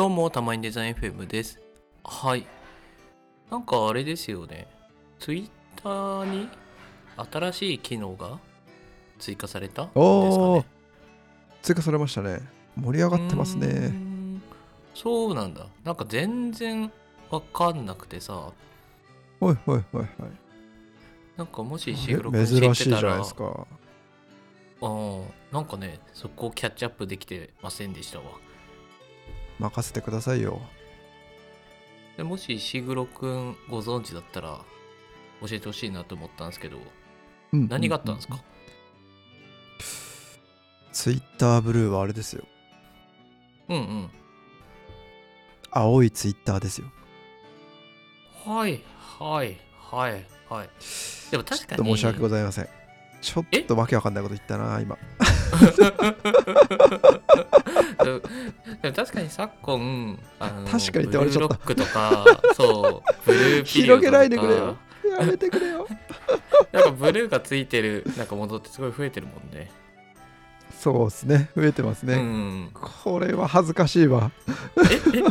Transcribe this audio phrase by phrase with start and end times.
[0.00, 1.60] どうも、たまにデザイン FM です。
[2.02, 2.46] はい。
[3.50, 4.66] なんかあれですよね。
[5.18, 6.48] Twitter に
[7.30, 8.38] 新しい機能が
[9.18, 10.66] 追加されたんですかおーね。
[11.60, 12.40] 追加されましたね
[12.76, 14.42] 盛り上がってますねん
[14.94, 15.66] そうなんだ。
[15.84, 16.90] なんか全然
[17.28, 18.32] わかんなくてさ。
[18.32, 18.52] は
[19.42, 20.08] いはいはいはい
[21.36, 23.66] なんかもしえ石黒君知珍しいじってたら、ゃないですか
[24.80, 28.24] うんなんかね、そこをキャッチアップできてませんでしたわ。
[29.60, 30.60] 任せてくださいよ。
[32.16, 34.60] でもし石黒君ご存知だったら
[35.40, 36.78] 教えてほしいなと思ったんですけど、
[37.52, 37.68] うん。
[37.68, 38.38] 何があったんですか、
[40.92, 42.44] ツイッターブルーはあれですよ。
[43.68, 44.10] うんうん。
[45.70, 46.88] 青いツイッターですよ。
[48.44, 48.82] はい
[49.18, 50.68] はいはいはい。
[51.30, 51.82] でも確ちょかに。
[51.82, 52.68] っと申し訳ございません。
[53.20, 54.96] ちょっとわけわかんないこと言ったな今
[58.04, 61.48] でも確かに昨今、あの確かにって言われちゃった。
[61.48, 64.10] ブルーロックとか、そう、ブルーピリオドとか。
[64.10, 64.76] 広げないでくれよ。
[65.18, 65.86] やめてくれよ。
[66.72, 69.70] なんかブルーがついてるなんかものってすごい増えてるもんね。
[70.78, 71.50] そうですね。
[71.56, 72.70] 増えてますね、うん。
[72.72, 74.30] これは恥ずかしいわ。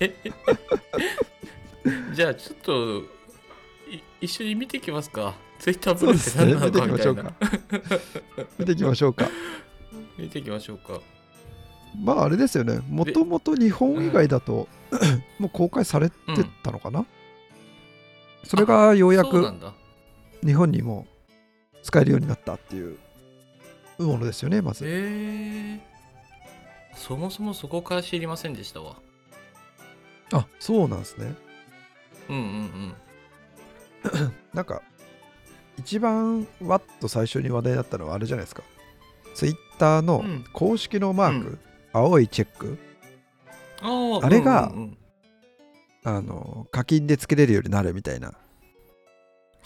[0.00, 0.32] えええ
[2.14, 3.00] じゃあちょっと
[3.90, 5.34] い一緒に見ていきますか。
[5.58, 7.34] ツイッターブルーって何なのかみたいな。
[8.58, 9.28] 見てい きましょうか。
[10.16, 11.00] 見ていきましょうか。
[12.02, 12.80] まああれですよね。
[12.88, 14.68] もともと日本以外だと、
[15.38, 16.16] もう公開されて
[16.62, 17.06] たのかな、
[18.44, 19.52] それがようやく。
[20.44, 21.06] 日本にも
[21.82, 22.98] 使えるようになったっていう
[23.98, 24.84] ものですよねまず。
[24.84, 25.80] へえ
[26.96, 28.96] そもそもそこから知りませんでしたわ。
[30.32, 31.34] あそうなんですね。
[32.28, 34.32] うんうんうん。
[34.52, 34.82] なんか
[35.78, 38.62] 一番わっと最初に話題になったのはあれじゃないですか。
[39.34, 40.44] ツイッターのうん。
[40.52, 41.58] 公式のマーク、うん
[41.94, 42.76] 青いチェック？
[43.80, 44.98] あーあれがうんうんうん。
[46.06, 48.34] あの課金でつけれるようになるみたいな。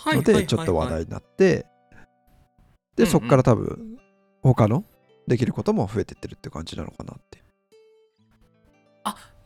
[0.06, 1.66] のでちょっと話題になって
[2.94, 3.98] でそこから多分
[4.42, 4.84] 他の
[5.26, 7.42] できることも増えてってるって感じなのかなって。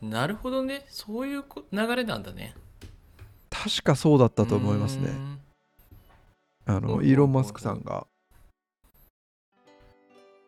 [0.01, 0.85] なるほどね。
[0.89, 2.53] そういうこ流れなんだね。
[3.49, 5.09] 確かそうだったと思いますね。
[6.65, 8.05] あのイーロン・マスクさんが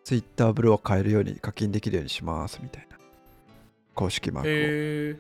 [0.05, 2.97] ツイッターブルーを変えるように課金できるようにしますみたいな。
[3.95, 4.51] 公式マークを。
[4.51, 5.17] へえ。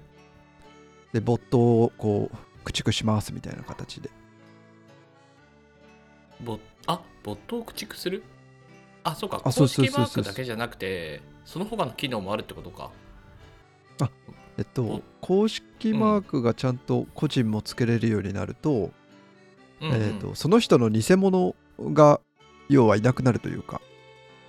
[1.11, 4.11] でボットをこう駆逐しますみたいな形で。
[6.39, 8.21] ボあボットを駆逐する？
[9.03, 9.39] あ、そうか。
[9.39, 12.91] 公式マークだけじゃなくて、その他の機能もあるってことか。
[14.59, 18.91] えっとお公式マークがちゃんと個人もつけれるようになると,、
[19.81, 22.21] うんうんえっとその人の偽物が
[22.69, 23.81] 要はいなくなるというか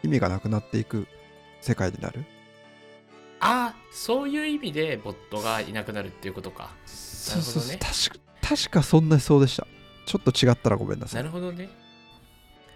[0.07, 1.07] 意味がなくなっていく
[1.61, 2.25] 世界になる？
[3.41, 6.71] あ、そういう意味でボットがいなくなるっていうことか。
[6.87, 7.69] そうそうそう。
[7.69, 9.67] なる確か確かそんなそうでした。
[10.07, 11.69] ちょっと違ったらごめんなさないるほどね。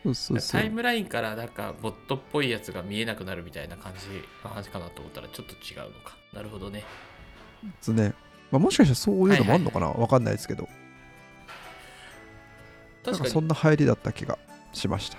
[0.02, 0.60] そうそうそう。
[0.60, 4.06] タイムラインからなんかボットっぽいやつが見えなくなるみたいな感じ
[4.44, 6.16] の話かなと思ったらちょっと違うのか。
[6.32, 6.80] なるほどね。
[7.62, 8.14] ですね、
[8.50, 10.68] まあ、もしかしたらそういうのもあんのかな、わかんないですけど。
[13.04, 13.28] 確かに。
[13.28, 14.38] かそんな入りだった気が
[14.72, 15.18] しました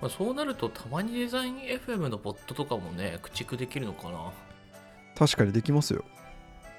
[0.00, 4.30] まあ、そうなるとたまにデザイン FM のボットとかもね駆逐できるのかな。
[5.16, 6.04] 確かにできますよ。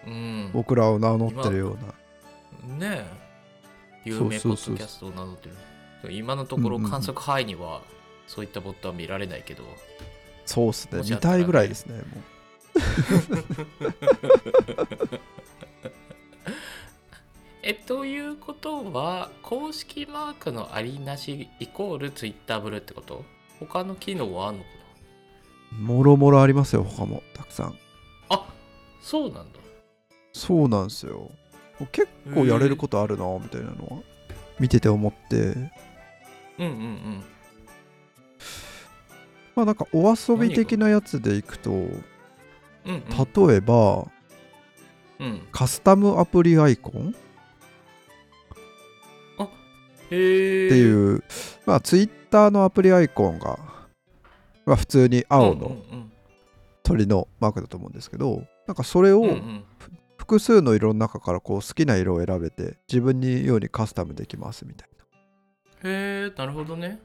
[0.07, 0.50] うん。
[0.53, 1.78] 僕らを名乗ってるよう
[2.78, 2.90] な。
[2.90, 3.07] ねえ。
[4.06, 5.50] 有そう名ポそうそうッドキャストを名乗って
[6.03, 6.12] る。
[6.13, 6.91] 今のところうんうんうん。
[6.91, 7.81] 観測範囲には
[8.28, 9.63] そういったボットは見られないけど、
[10.46, 11.00] そうっすね。
[11.00, 11.40] もしあったらね。
[11.40, 12.06] 見たいぐらいですねもう
[17.62, 23.25] えということは公式マークのありなしイコール Twitter ブルーってこと？
[23.59, 24.70] 他の機能はあるのか
[25.78, 27.22] もろもろありますよ他も。
[27.34, 27.68] たくさん。
[27.68, 27.75] な
[28.30, 28.46] あ
[29.02, 29.59] そうなんだ。
[30.31, 31.30] そうなんですよ。
[31.92, 34.03] 結構やれることあるなみたいなのは。
[34.59, 35.36] 見てて思って。
[35.38, 35.69] うん
[36.57, 37.24] うんうん。
[39.56, 41.89] まあなんかお遊び的なやつでいくとうん
[42.86, 43.04] うん。
[43.48, 44.07] 例えば
[45.19, 45.48] うん。
[45.51, 47.13] カスタムアプリアイコン
[50.10, 51.24] っていう、
[51.66, 53.60] まあツイッターのアプリアイコンが、
[54.66, 55.78] まあ、普通に青の
[56.84, 59.26] 鳥のマークだと思うんですけどなんかそれを
[60.18, 64.90] 複数の色の中からこう好きな色を選べて自分にようにカスタムできますみたい
[65.84, 65.90] な。
[65.90, 67.00] へえなるほどね。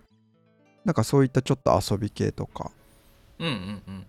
[0.84, 2.70] なんかそういったちょっと遊び系とか。
[3.38, 4.06] うんうんうん。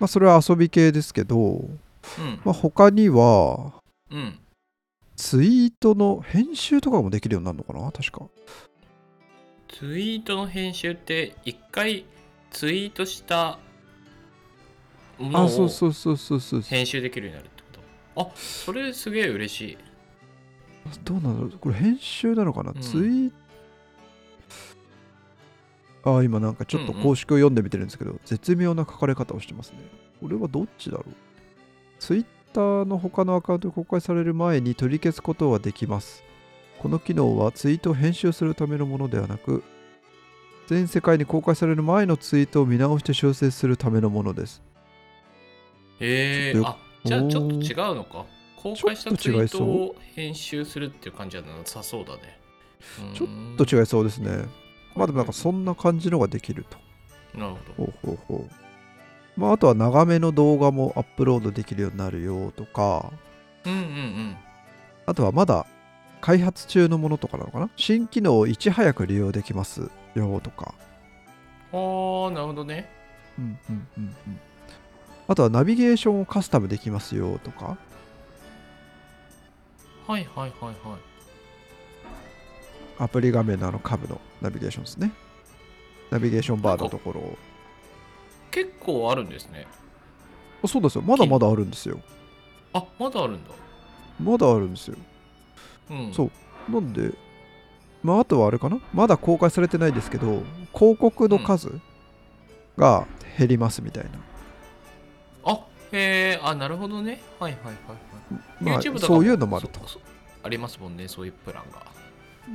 [0.00, 1.68] まあそれは遊び系ですけど、うん。
[2.44, 3.72] まあ、他には
[4.10, 4.38] うん
[5.18, 7.90] ツイートの編集とかもできるようになるのかな？
[7.90, 8.28] 確か。
[9.68, 12.04] ツイートの編集って一回
[12.50, 13.58] ツイートした
[15.18, 16.60] もあそうそうそうそうそう。
[16.62, 17.68] 編集できるようになるってこ
[18.14, 18.30] と？
[18.30, 19.78] あそれすげえ嬉しい。
[21.02, 21.50] どうなんだろう？
[21.58, 22.80] これ編集なのかな、うん。
[22.80, 23.32] ツイ
[26.04, 27.02] あ今なんかちょっとうんうん。
[27.02, 29.78] 公式を読んでみてるんですけど、絶妙な書かれ方をしてますね。
[30.20, 31.12] これはどっちだろう？
[31.98, 36.24] ツイッターの他のアカウントが公開される前に取り消すことはできます。
[36.78, 39.64] この機能はツイートを編集するためのものではなく
[40.68, 44.62] 全世界に公開される前のツイートを見直して修正するためのものです。
[45.98, 48.26] えー、ちょっとあじゃあちょっと違うのか。
[48.56, 52.38] 公開したツイートを編集するっていう感じじゃなさそうだね。
[53.14, 54.46] ちょっと違いそうですね。
[54.94, 56.76] まあでもなんかそんな感じのができると。
[57.38, 57.84] なるほど。
[57.84, 58.67] ほうほうほう。
[59.38, 63.12] まあ、あとは長めの動画もアップロードできるようになるよとか、
[63.64, 64.36] うんうんうん
[65.06, 65.64] あとはまだ
[66.20, 70.74] 開発中のものとかなのかな新機能をいち早く利用できますよとか。
[71.72, 72.90] あーなるほどね
[73.38, 74.40] うんうんうんうん。
[75.28, 77.78] あとはナビゲーションをカスタムできますよとか。
[80.06, 80.74] はいはいはいはい
[82.98, 85.12] アプリ画面のあの下部のナビゲーションですね。
[86.10, 87.38] ナビゲーションバーのところを。
[88.50, 89.66] 結構あるんですね。
[90.62, 91.02] あそうですよ。
[91.02, 92.00] まだまだあるんですよ。
[92.72, 93.50] あまだあるんだ。
[94.20, 94.96] まだあるんですよ。
[95.90, 96.12] うん。
[96.12, 96.72] そう。
[96.72, 97.12] なんで、
[98.02, 98.80] まあ、あとはあれかな？
[98.92, 100.42] まだ公開されてないですけど、
[100.74, 101.80] 広告の数
[102.76, 103.06] が
[103.38, 104.10] 減りますみたいな。
[105.44, 105.60] あ
[105.92, 107.20] へえあなるほどね。
[107.38, 108.64] はいはいはいはい。
[108.64, 109.80] まあ、YouTube そういうのもあると。
[110.42, 111.86] ありますもんねそういうプランが、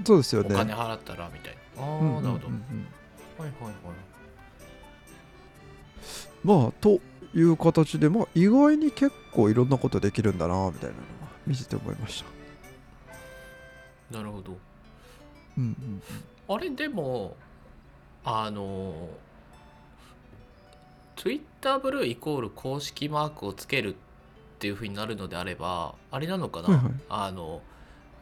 [0.06, 0.54] そうですよね。
[0.54, 1.84] お金払ったらみたいな。
[1.84, 2.22] ああ、うんうんうんうん。
[2.24, 2.48] なるほど。
[3.44, 3.74] はいはいはい
[6.44, 7.00] まあ、と
[7.34, 11.04] いう形で、まあ、意外に結構いろんなことできるんだな、みたいなのが
[11.48, 12.24] 見せて思いまし
[14.12, 14.18] た。
[14.18, 14.58] なるほど。
[15.58, 16.02] うんうん
[16.46, 17.38] あれでも
[18.26, 18.94] あの
[21.16, 23.98] Twitter ブルーイコール公式マークをつけるっ
[24.60, 26.94] ていう風になるのであればあれなのかな、はいはい。
[27.10, 27.62] あの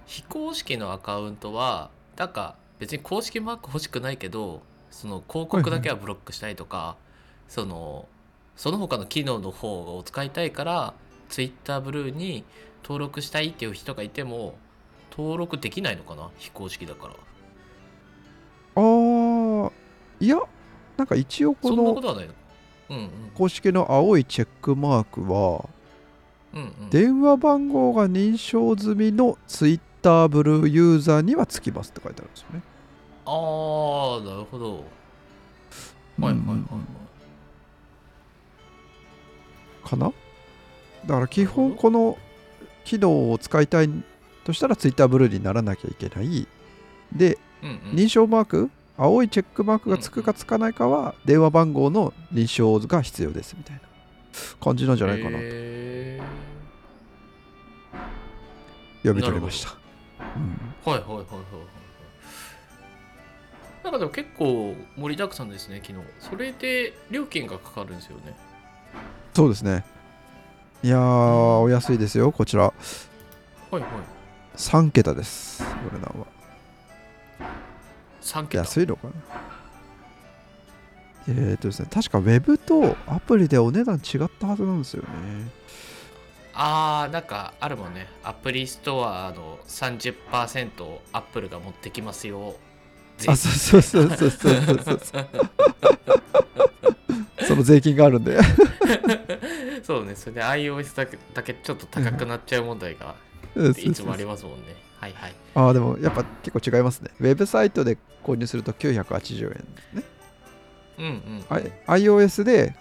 [0.05, 6.95] 非公式のアカウントはなんか別に公式マーク欲しくないけどその広告だけはブロックしたいとか、
[7.51, 8.05] その
[8.55, 10.93] その他の機能の方を使いたいから
[11.27, 12.45] Twitter ブルーに
[12.81, 14.55] 登録したいっていう人がいても
[15.11, 16.29] 登録できないのかな？
[16.37, 17.13] 非公式だから。
[18.81, 19.65] うん。
[19.65, 19.71] ああ、
[20.21, 20.37] いや、
[20.95, 22.33] なんか一応こそんなこのとはないの？
[22.91, 23.09] うんうん。
[23.33, 25.67] 公式の青いチェックマークは、
[26.53, 26.89] うんうん。
[26.89, 32.61] 電話番号が認証済みの Twitter ブルーユーザーにはつきますって書いてあるんですよね。
[33.25, 33.29] あ
[34.21, 34.75] あなるほど。
[34.75, 36.87] はいはいはいはい、うん
[39.91, 40.11] かな？
[41.05, 42.17] だから基本この
[42.83, 43.89] 機能を使いたい
[44.43, 46.47] としたら Twitter ブルーにならなきゃいけない。
[47.13, 47.75] で、うんうん。
[47.95, 48.71] 認証マーク？
[48.97, 53.81] 青いチェックマークがつくかつかないかは電話番号の認証が必要ですみたいな
[54.59, 55.37] 感じなんじゃないかな。
[55.37, 56.21] とへ
[59.03, 59.75] 読み取りました。
[60.19, 60.57] うん。
[60.85, 61.35] ーはいはいはいはいはい。
[63.83, 68.35] なんかでも結構盛りだくさんですね昨日それで料金がかかるんですよね
[69.33, 69.85] そうですね。
[70.83, 72.63] いやー、お安いですよ、こちら。
[72.63, 72.73] は
[73.71, 73.83] いはい
[74.55, 76.27] 3桁です、お値段は。
[78.21, 79.13] 3桁安いのかな？
[81.29, 85.07] えーとですね、確か Web とアプリでお値段違ったはずなんですよね。
[86.53, 92.55] あーなんかあるもんねアプリストアの30%をアップルが持ってきますよ
[93.27, 95.27] あ、そうそうそうそうそうそうそう。
[97.47, 98.39] その税金があるんで。
[99.83, 103.15] そうねそれで iOS だけだけちょっと高くなっちゃう問題が
[103.77, 107.11] いつもありますもんねはいはいああ、でもやっぱ結構違いますね。
[107.19, 110.03] ウェブサイトで購入すると980円ね。
[110.99, 111.55] うんうんあ
[111.93, 112.75] iOS で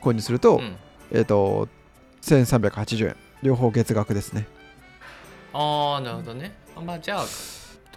[0.00, 0.76] 購入すると、うん
[1.12, 1.68] えっ、と、
[2.22, 3.16] 1380円。
[3.42, 4.48] 両方月額ですね。
[5.52, 7.24] ああなるほどねあまあじゃあ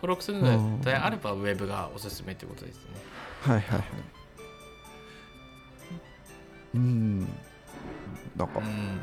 [0.01, 2.91] 登録するのであればウェブがおすすめってことですね
[3.41, 3.85] はいはいはい。
[6.75, 7.19] うん。
[8.35, 8.99] なんかう、ん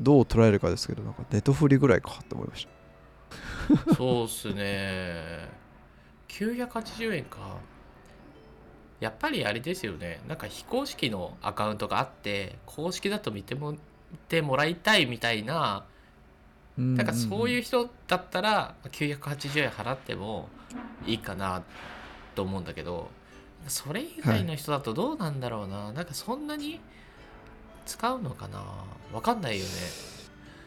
[0.00, 3.94] どう捉えるかですけど、なんかネットフリぐらいかって思いました。
[3.94, 5.48] そうっすね
[6.28, 7.56] 980円か
[9.00, 13.78] やっぱりあれですよねなんか非公式のアカウントがあって公式だと見ても見
[14.28, 15.84] てもらいたいみたいな
[16.76, 20.48] なんかそういう人だったら980円払っても
[21.06, 21.62] いいかな
[22.34, 23.08] と思うんだけど
[23.68, 26.80] それ以外の人だとどうなんだろうな、なんかそんなに
[27.84, 28.62] 使うのかな。
[29.12, 29.70] わかんないよね。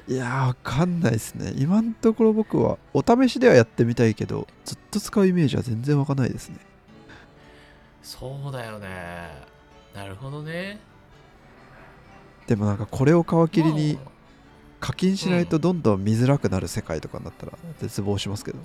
[0.08, 1.54] いやー、わかんないですね。
[1.58, 6.58] 今のところ僕は、お試しではやってみたいけど、ずっと使うイメージは全然わかんないですね。
[8.02, 8.88] そうだよね。
[9.94, 10.80] なるほどね。
[12.48, 14.00] でもなんかこれを皮切りに
[14.80, 18.60] 課金しないとどんどん見づらくなる世界とかになったら絶望しますけど、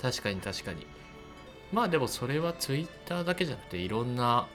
[0.00, 0.86] 確かに確かに。
[1.72, 4.46] まあでもそれは Twitter だけじゃなくていろんな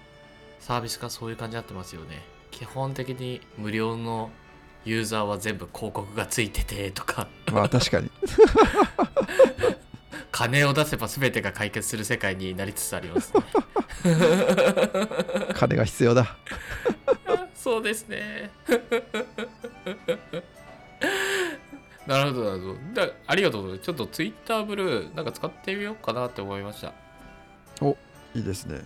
[0.59, 2.23] サービスがそういう感じになってますよね。
[2.51, 4.31] 基本的に無料の
[4.85, 7.27] ユーザーは全部広告がついててとか。
[7.51, 8.09] まあ確かに。
[10.31, 13.41] 金を出せば全てが解決する世界になりつつありますね。
[15.55, 16.37] 金が必要だ
[17.67, 18.49] そうですね。
[22.05, 23.05] なるほどなるほど。
[23.07, 23.85] だありがとうございます。
[23.85, 26.93] ちょっと Twitter ブルーなんか使ってみようかなって思いました。
[28.33, 28.85] いいですね。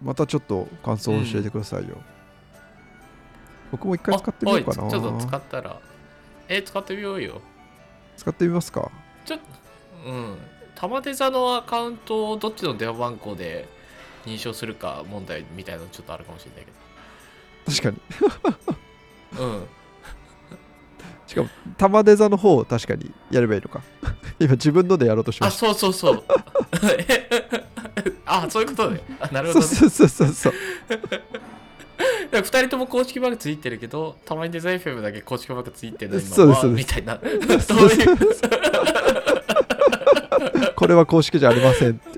[0.00, 1.96] またちょっと感想を教えてくださいよ、
[3.72, 4.88] 僕も一回使ってみようかな。
[4.88, 5.80] ちょっと使ったら。
[6.48, 7.40] え使ってみようよ。
[8.16, 8.92] 使ってみますか？
[9.24, 10.38] ちょっとうん。
[10.76, 13.66] 玉手座のアカウントをどっちの電話番号で
[14.24, 16.70] 認証するか問題みたいなのちょっとあるかもしれないけ
[17.66, 17.96] 確かに。
[19.36, 19.66] どうん。
[21.26, 21.48] しかも
[21.78, 23.82] 玉デザの方を確かにやればいいのか。
[24.40, 26.24] 今自分のでやろうとしまあしそうそうそう。
[28.26, 29.00] あそういうことね。
[29.20, 29.74] あなるたほどね。
[29.74, 30.54] そうそうそうそう
[32.32, 36.86] 2 人とも公式マークついてるけどたまにデザインフェムだけ公式マークついてないそうですそうです。
[36.88, 37.18] みたいな。
[37.60, 38.16] そういう？
[40.74, 42.08] これは公式じゃありませんって